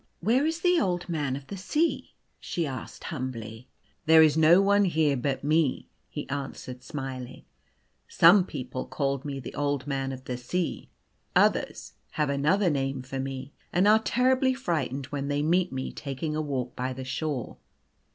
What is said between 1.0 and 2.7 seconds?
Man of the Sea?" she